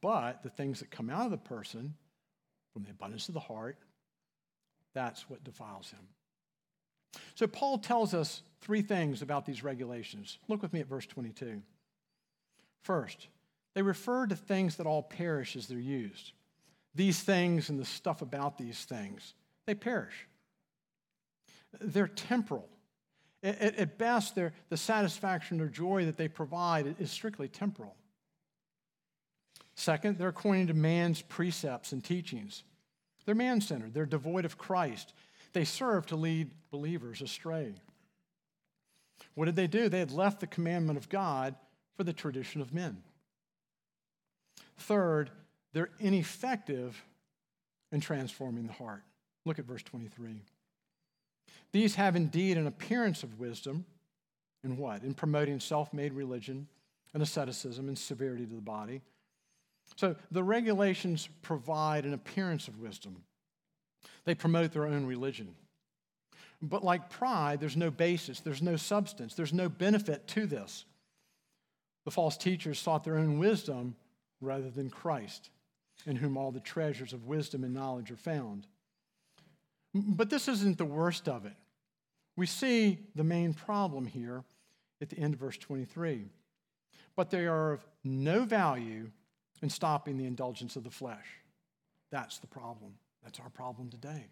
[0.00, 1.96] But the things that come out of the person
[2.72, 3.78] from the abundance of the heart,
[4.92, 6.08] that's what defiles him.
[7.34, 10.38] So Paul tells us three things about these regulations.
[10.48, 11.62] Look with me at verse 22.
[12.82, 13.28] First,
[13.74, 16.32] they refer to things that all perish as they're used.
[16.94, 19.34] These things and the stuff about these things,
[19.66, 20.26] they perish.
[21.80, 22.68] They're temporal.
[23.42, 27.94] At, best, the satisfaction or joy that they provide is strictly temporal.
[29.74, 32.64] Second, they're according to man's precepts and teachings.
[33.24, 35.12] They're man centered, they're devoid of Christ.
[35.52, 37.74] They serve to lead believers astray.
[39.34, 39.88] What did they do?
[39.88, 41.54] They had left the commandment of God
[41.96, 43.02] for the tradition of men.
[44.78, 45.30] Third,
[45.72, 47.02] they're ineffective
[47.92, 49.02] in transforming the heart.
[49.44, 50.42] Look at verse 23.
[51.72, 53.84] These have indeed an appearance of wisdom
[54.64, 55.02] in what?
[55.02, 56.68] In promoting self made religion
[57.14, 59.00] and asceticism and severity to the body.
[59.94, 63.22] So the regulations provide an appearance of wisdom.
[64.24, 65.54] They promote their own religion.
[66.60, 70.84] But like pride, there's no basis, there's no substance, there's no benefit to this.
[72.04, 73.94] The false teachers sought their own wisdom
[74.40, 75.50] rather than Christ,
[76.06, 78.66] in whom all the treasures of wisdom and knowledge are found.
[79.94, 81.54] But this isn't the worst of it.
[82.36, 84.44] We see the main problem here
[85.00, 86.26] at the end of verse 23.
[87.14, 89.10] But they are of no value
[89.62, 91.26] in stopping the indulgence of the flesh.
[92.10, 92.92] That's the problem.
[93.24, 94.26] That's our problem today.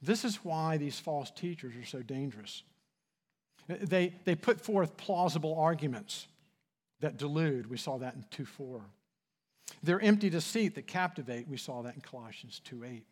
[0.00, 2.62] This is why these false teachers are so dangerous.
[3.66, 6.28] They, they put forth plausible arguments
[7.00, 7.68] that delude.
[7.68, 8.82] We saw that in 2 4.
[9.82, 13.04] Their empty deceit that captivate, we saw that in Colossians 2 8.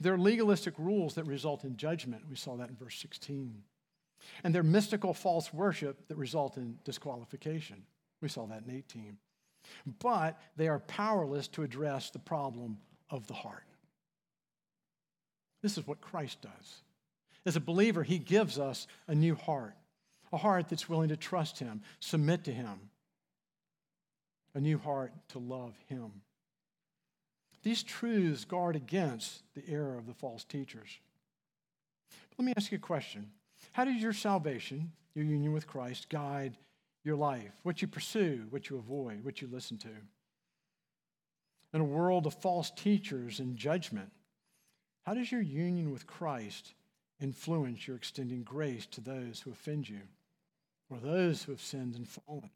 [0.00, 3.62] Their legalistic rules that result in judgment, we saw that in verse 16.
[4.44, 7.84] And their mystical false worship that result in disqualification,
[8.20, 9.16] we saw that in 18.
[9.98, 13.64] But they are powerless to address the problem of the heart.
[15.62, 16.82] This is what Christ does.
[17.46, 19.74] As a believer, he gives us a new heart,
[20.32, 22.90] a heart that's willing to trust him, submit to him,
[24.54, 26.22] a new heart to love him.
[27.62, 30.98] These truths guard against the error of the false teachers.
[32.30, 33.30] But let me ask you a question.
[33.72, 36.56] How does your salvation, your union with Christ, guide
[37.04, 37.52] your life?
[37.62, 39.88] What you pursue, what you avoid, what you listen to?
[41.72, 44.10] In a world of false teachers and judgment,
[45.04, 46.74] how does your union with Christ
[47.20, 50.00] influence your extending grace to those who offend you
[50.88, 52.50] or those who have sinned and fallen?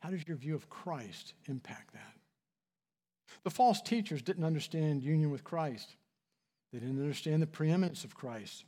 [0.00, 2.15] How does your view of Christ impact that?
[3.46, 5.94] The false teachers didn't understand union with Christ.
[6.72, 8.64] They didn't understand the preeminence of Christ.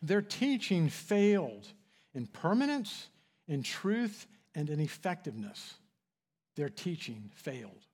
[0.00, 1.66] Their teaching failed
[2.14, 3.08] in permanence,
[3.48, 5.74] in truth, and in effectiveness.
[6.54, 7.84] Their teaching failed.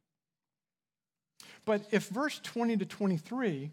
[1.64, 3.70] But if verse 20 to 23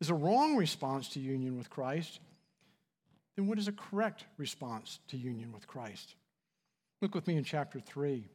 [0.00, 2.20] is a wrong response to union with Christ,
[3.36, 6.14] then what is a correct response to union with Christ?
[7.02, 8.26] Look with me in chapter 3,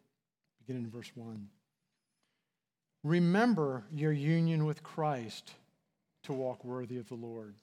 [0.59, 1.49] beginning in verse 1.
[3.03, 5.53] Remember your union with Christ
[6.23, 7.55] to walk worthy of the Lord.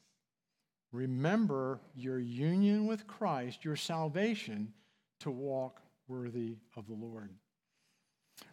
[0.93, 4.73] Remember your union with Christ, your salvation,
[5.21, 7.31] to walk worthy of the Lord.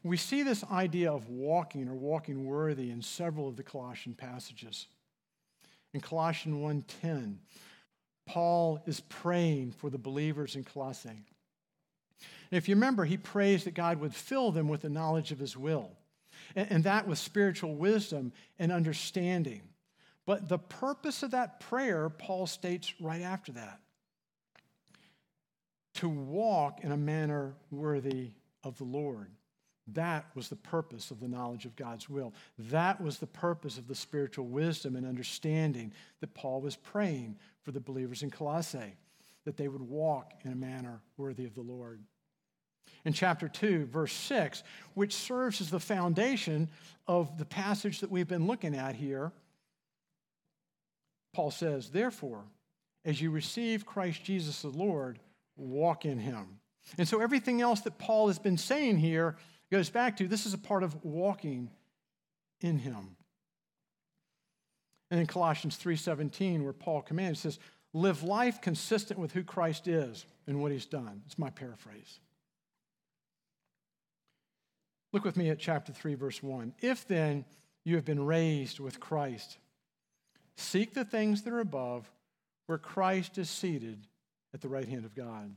[0.04, 4.88] We see this idea of walking or walking worthy in several of the Colossian passages.
[5.94, 7.40] In Colossians 1:10,
[8.26, 11.10] Paul is praying for the believers in Colossae.
[11.10, 15.40] And if you remember, he prays that God would fill them with the knowledge of
[15.40, 15.98] his will,
[16.56, 19.62] and that with spiritual wisdom and understanding.
[20.26, 23.80] But the purpose of that prayer, Paul states right after that
[25.96, 28.32] to walk in a manner worthy
[28.64, 29.32] of the Lord.
[29.88, 32.34] That was the purpose of the knowledge of God's will.
[32.58, 37.72] That was the purpose of the spiritual wisdom and understanding that Paul was praying for
[37.72, 38.96] the believers in Colossae,
[39.44, 42.02] that they would walk in a manner worthy of the Lord.
[43.04, 46.70] In chapter 2, verse 6, which serves as the foundation
[47.08, 49.32] of the passage that we've been looking at here,
[51.34, 52.44] Paul says, Therefore,
[53.06, 55.20] as you receive Christ Jesus the Lord,
[55.56, 56.60] walk in him.
[56.98, 59.38] And so everything else that Paul has been saying here
[59.72, 61.70] goes back to this is a part of walking
[62.60, 63.16] in him.
[65.10, 67.60] And in Colossians 3:17 where Paul commands says
[67.94, 71.22] live life consistent with who Christ is and what he's done.
[71.26, 72.20] It's my paraphrase.
[75.14, 76.74] Look with me at chapter 3 verse 1.
[76.80, 77.46] If then
[77.84, 79.58] you have been raised with Christ,
[80.56, 82.10] seek the things that are above
[82.68, 84.08] where Christ is seated
[84.54, 85.54] at the right hand of God.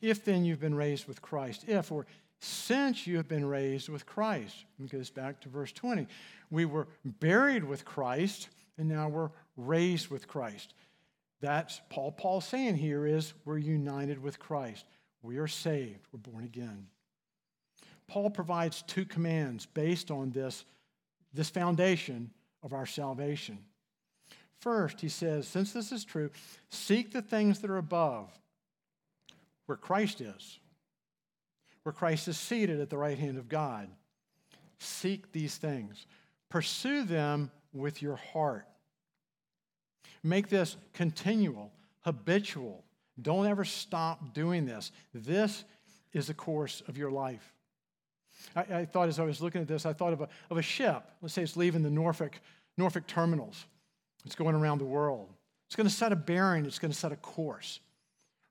[0.00, 2.06] If then you've been raised with Christ, if or
[2.40, 4.64] since you have been raised with Christ.
[4.82, 6.06] It goes back to verse 20.
[6.50, 10.74] We were buried with Christ, and now we're raised with Christ.
[11.40, 12.12] That's Paul.
[12.12, 14.84] Paul saying here is we're united with Christ.
[15.22, 16.06] We are saved.
[16.12, 16.86] We're born again.
[18.08, 20.64] Paul provides two commands based on this,
[21.34, 22.30] this foundation
[22.62, 23.58] of our salvation.
[24.60, 26.30] First, he says, since this is true,
[26.70, 28.30] seek the things that are above,
[29.66, 30.58] where Christ is
[31.86, 33.88] where Christ is seated at the right hand of God.
[34.80, 36.08] Seek these things,
[36.48, 38.66] pursue them with your heart.
[40.24, 42.82] Make this continual, habitual.
[43.22, 44.90] Don't ever stop doing this.
[45.14, 45.62] This
[46.12, 47.54] is the course of your life.
[48.54, 50.62] I, I, thought as I was looking at this, I thought of a, of a
[50.62, 51.02] ship.
[51.22, 52.40] Let's say it's leaving the Norfolk,
[52.76, 53.66] Norfolk terminals.
[54.24, 55.32] It's going around the world.
[55.66, 57.80] It's going to set a bearing, it's going to set a course.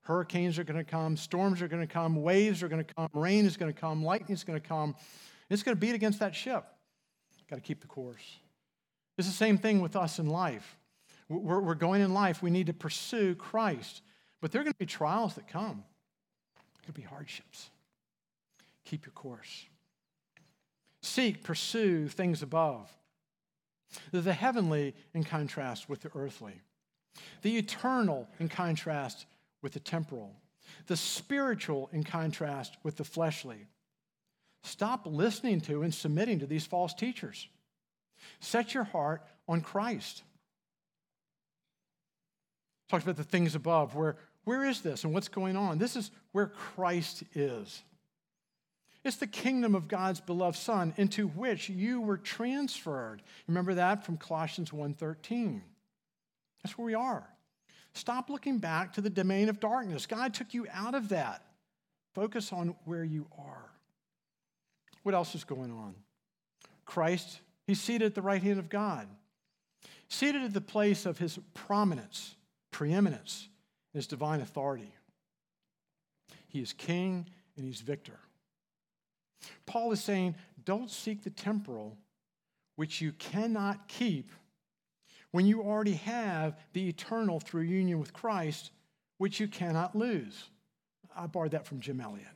[0.02, 3.10] Hurricanes are going to come, storms are going to come, waves are going to come,
[3.14, 4.96] rain is going to come, lightning is going to come.
[5.50, 6.66] It's going to beat against that ship.
[7.50, 8.40] Got to keep the course.
[9.18, 10.78] It's the same thing with us in life.
[11.30, 14.02] We're, we're going in life, we need to pursue Christ.
[14.42, 15.84] But there are going to be trials that come,
[16.56, 17.70] there will be hardships.
[18.86, 19.66] Keep your course.
[21.06, 22.92] Seek, pursue things above.
[24.12, 26.60] The heavenly in contrast with the earthly,
[27.44, 29.28] the eternal in contrast
[29.62, 30.36] with the temporal,
[30.88, 33.68] the spiritual in contrast with the fleshly.
[34.64, 37.48] Stop listening to and submitting to these false teachers.
[38.40, 40.24] Set your heart on Christ.
[42.90, 43.96] Talks about the things above.
[43.96, 45.78] Where, where is this and what's going on?
[45.78, 47.84] This is where Christ is.
[49.06, 53.22] It's the kingdom of God's beloved Son into which you were transferred.
[53.48, 55.64] Remember that from Colossians 1:13.
[56.64, 57.30] That's where we are.
[57.94, 60.08] Stop looking back to the domain of darkness.
[60.08, 61.46] God took you out of that.
[62.16, 63.70] Focus on where you are.
[65.04, 65.96] What else is going on?
[66.86, 69.08] Christ, he's seated at the right hand of God,
[70.10, 72.36] seated at the place of his prominence,
[72.72, 73.50] preeminence,
[73.94, 74.96] his divine authority.
[76.48, 78.20] He is king and he's victor.
[79.66, 81.98] Paul is saying, don't seek the temporal,
[82.76, 84.32] which you cannot keep,
[85.32, 88.72] when you already have the eternal through union with Christ,
[89.18, 90.50] which you cannot lose.
[91.16, 92.28] I borrowed that from Jim Elliot.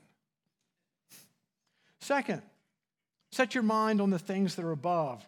[1.99, 2.41] Second,
[3.32, 5.26] set your mind on the things that are above,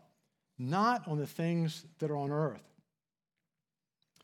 [0.57, 2.63] not on the things that are on earth.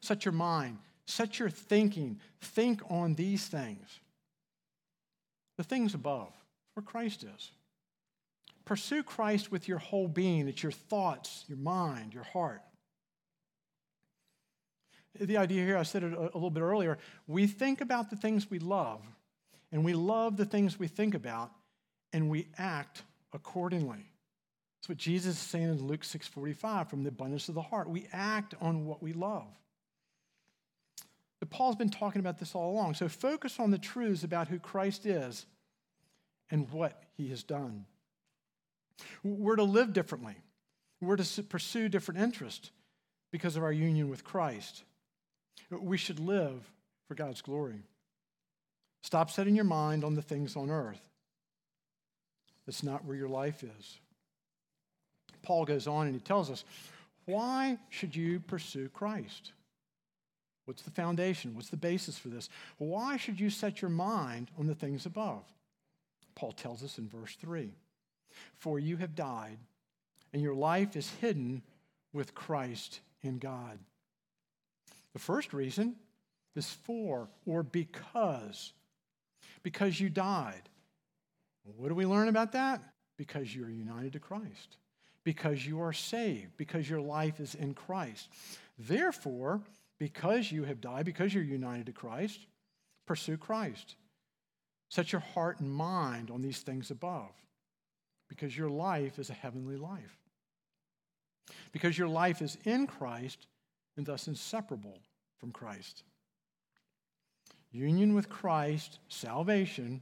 [0.01, 3.99] Set your mind, set your thinking, think on these things.
[5.57, 6.33] The things above,
[6.77, 7.51] where Christ is.
[8.63, 10.47] Pursue Christ with your whole being.
[10.47, 12.61] It's your thoughts, your mind, your heart.
[15.19, 18.51] The idea here, I said it a little bit earlier, we think about the things
[18.51, 19.01] we love,
[19.71, 21.51] and we love the things we think about,
[22.13, 23.01] and we act
[23.33, 24.11] accordingly.
[24.77, 27.89] That's what Jesus is saying in Luke 6:45, from the abundance of the heart.
[27.89, 29.47] We act on what we love.
[31.39, 32.93] But Paul's been talking about this all along.
[32.93, 35.47] So focus on the truths about who Christ is
[36.49, 37.85] and what he has done.
[39.23, 40.35] We're to live differently.
[41.01, 42.71] We're to pursue different interests
[43.31, 44.83] because of our union with Christ.
[45.69, 46.69] We should live
[47.07, 47.83] for God's glory.
[49.03, 51.09] Stop setting your mind on the things on earth.
[52.65, 53.99] That's not where your life is.
[55.43, 56.65] Paul goes on and he tells us
[57.25, 59.51] why should you pursue Christ?
[60.65, 61.55] What's the foundation?
[61.55, 62.49] What's the basis for this?
[62.77, 65.43] Why should you set your mind on the things above?
[66.37, 67.71] Paul tells us in verse 3
[68.59, 69.57] For you have died,
[70.31, 71.63] and your life is hidden
[72.13, 73.79] with Christ in God.
[75.13, 75.95] The first reason
[76.55, 78.71] is for or because.
[79.63, 80.61] Because you died.
[81.75, 82.81] What do we learn about that?
[83.17, 84.77] Because you are united to Christ.
[85.23, 86.55] Because you are saved.
[86.55, 88.29] Because your life is in Christ.
[88.77, 89.61] Therefore,
[89.97, 92.45] because you have died, because you're united to Christ,
[93.07, 93.95] pursue Christ.
[94.89, 97.31] Set your heart and mind on these things above
[98.29, 100.17] because your life is a heavenly life.
[101.71, 103.47] Because your life is in Christ
[103.95, 104.99] and thus inseparable
[105.39, 106.03] from Christ.
[107.71, 110.01] Union with Christ, salvation,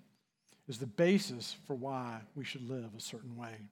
[0.67, 3.69] is the basis for why we should live a certain way.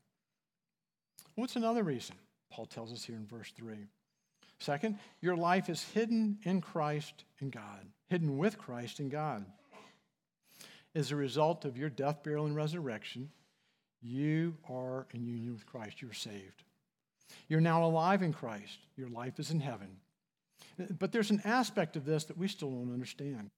[1.36, 2.16] What's another reason?
[2.52, 3.76] Paul tells us here in verse 3.
[4.60, 9.46] Second, your life is hidden in Christ in God, hidden with Christ in God.
[10.96, 13.30] As a result of your death, burial, and resurrection,
[14.02, 16.02] you are in union with Christ.
[16.02, 16.64] You're saved.
[17.48, 18.80] You're now alive in Christ.
[18.96, 19.98] Your life is in heaven.
[21.00, 23.50] But there's an aspect of this that we still don't understand.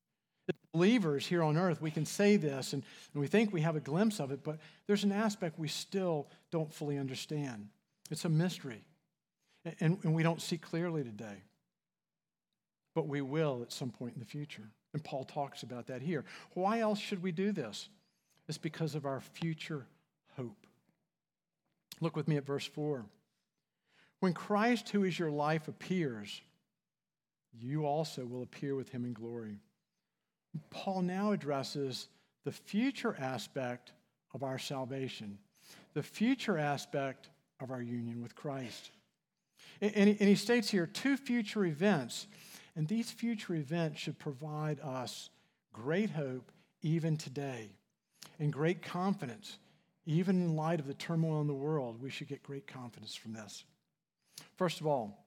[0.47, 2.83] As believers here on earth, we can say this and,
[3.13, 6.27] and we think we have a glimpse of it, but there's an aspect we still
[6.51, 7.69] don't fully understand.
[8.11, 8.83] It's a mystery,
[9.79, 11.43] and, and we don't see clearly today.
[12.93, 14.69] But we will at some point in the future.
[14.95, 16.23] And Paul talks about that here.
[16.53, 17.89] Why else should we do this?
[18.47, 19.85] It's because of our future
[20.37, 20.55] hope.
[21.99, 23.03] Look with me at verse 4.
[24.21, 26.41] When Christ, who is your life, appears,
[27.59, 29.57] you also will appear with him in glory.
[30.69, 32.07] Paul now addresses
[32.45, 33.91] the future aspect
[34.33, 35.37] of our salvation,
[35.93, 37.27] the future aspect
[37.59, 38.91] of our union with Christ.
[39.81, 42.27] And he states here two future events
[42.75, 45.29] and these future events should provide us
[45.73, 46.51] great hope
[46.81, 47.69] even today
[48.39, 49.57] and great confidence.
[50.05, 53.33] Even in light of the turmoil in the world, we should get great confidence from
[53.33, 53.63] this.
[54.55, 55.25] First of all,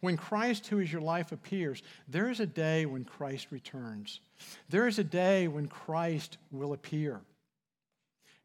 [0.00, 4.20] when Christ, who is your life, appears, there is a day when Christ returns.
[4.68, 7.20] There is a day when Christ will appear.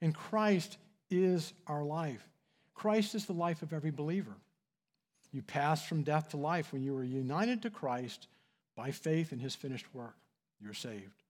[0.01, 0.77] And Christ
[1.09, 2.25] is our life.
[2.73, 4.35] Christ is the life of every believer.
[5.35, 8.29] You passed from death to life when you were united to Christ
[8.73, 10.15] by faith in his finished work.
[10.61, 11.23] You're saved.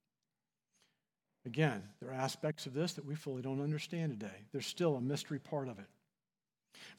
[1.44, 4.44] Again, there are aspects of this that we fully don't understand today.
[4.52, 5.86] There's still a mystery part of it.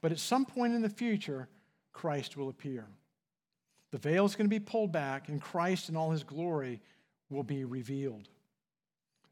[0.02, 1.48] But at some point in the future,
[1.94, 2.86] Christ will appear.
[3.92, 6.82] The veil is going to be pulled back, and Christ in all his glory
[7.30, 8.28] will be revealed.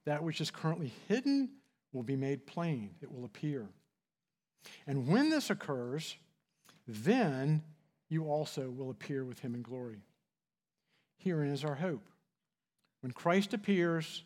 [0.05, 1.49] That which is currently hidden
[1.91, 3.67] will be made plain, it will appear.
[4.87, 6.15] And when this occurs,
[6.87, 7.63] then
[8.09, 10.01] you also will appear with him in glory.
[11.17, 12.07] Herein is our hope.
[13.01, 14.23] When Christ appears,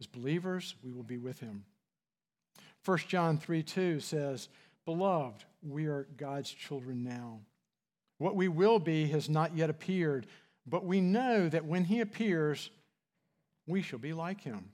[0.00, 1.64] as believers, we will be with him.
[2.84, 4.48] 1 John 3 2 says,
[4.84, 7.40] Beloved, we are God's children now.
[8.18, 10.26] What we will be has not yet appeared,
[10.66, 12.70] but we know that when he appears,
[13.66, 14.70] we shall be like him.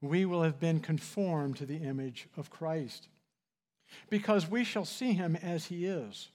[0.00, 3.08] We will have been conformed to the image of Christ,
[4.08, 6.28] because we shall see him as he is.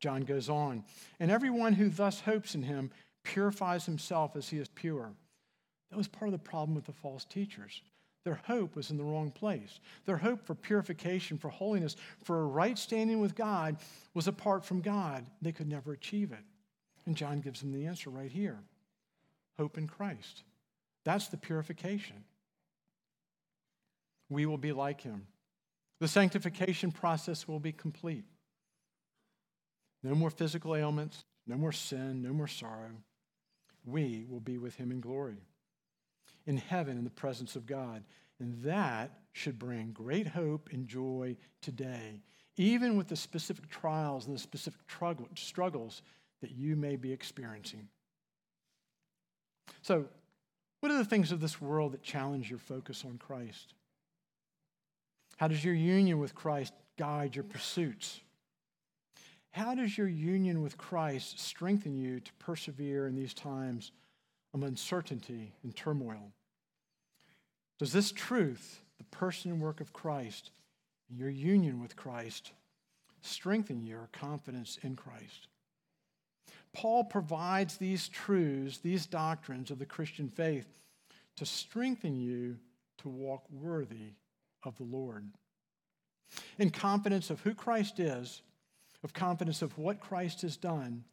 [0.00, 0.84] John goes on,
[1.18, 2.90] and everyone who thus hopes in him
[3.22, 5.12] purifies himself as he is pure.
[5.90, 7.82] That was part of the problem with the false teachers.
[8.24, 9.80] Their hope was in the wrong place.
[10.04, 13.76] Their hope for purification, for holiness, for a right standing with God
[14.14, 15.26] was apart from God.
[15.40, 16.44] They could never achieve it.
[17.06, 18.58] And John gives them the answer right here
[19.58, 20.42] hope in Christ.
[21.04, 22.24] That's the purification.
[24.30, 25.26] We will be like him.
[25.98, 28.24] The sanctification process will be complete.
[30.02, 32.92] No more physical ailments, no more sin, no more sorrow.
[33.84, 35.38] We will be with him in glory
[36.46, 38.02] in heaven in the presence of God.
[38.38, 42.22] And that should bring great hope and joy today,
[42.56, 44.80] even with the specific trials and the specific
[45.36, 46.02] struggles
[46.40, 47.88] that you may be experiencing.
[49.82, 50.06] So,
[50.80, 53.74] what are the things of this world that challenge your focus on Christ?
[55.36, 58.20] How does your union with Christ guide your pursuits?
[59.52, 63.92] How does your union with Christ strengthen you to persevere in these times
[64.54, 66.32] of uncertainty and turmoil?
[67.78, 70.50] Does this truth, the person and work of Christ,
[71.08, 72.52] and your union with Christ,
[73.22, 75.48] strengthen your confidence in Christ?
[76.72, 80.68] Paul provides these truths, these doctrines of the Christian faith
[81.36, 82.56] to strengthen you
[82.98, 84.12] to walk worthy
[84.62, 85.24] of the Lord.
[86.58, 88.42] In confidence of who Christ is,
[89.02, 91.04] of confidence of what Christ has done,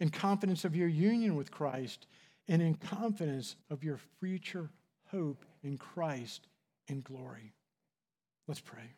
[0.00, 2.06] in confidence of your union with Christ,
[2.48, 4.70] and in confidence of your future
[5.10, 6.46] hope in Christ
[6.88, 7.52] in glory.
[8.46, 8.94] Let's pray.